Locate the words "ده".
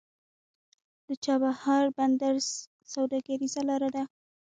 3.95-4.03